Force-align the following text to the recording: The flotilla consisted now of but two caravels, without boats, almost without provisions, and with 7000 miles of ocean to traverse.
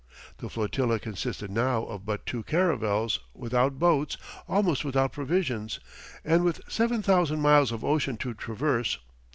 The 0.39 0.49
flotilla 0.49 0.97
consisted 0.97 1.51
now 1.51 1.83
of 1.83 2.07
but 2.07 2.25
two 2.25 2.41
caravels, 2.41 3.19
without 3.35 3.77
boats, 3.77 4.17
almost 4.47 4.83
without 4.83 5.11
provisions, 5.13 5.79
and 6.25 6.43
with 6.43 6.59
7000 6.67 7.39
miles 7.39 7.71
of 7.71 7.83
ocean 7.85 8.17
to 8.17 8.33
traverse. 8.33 8.97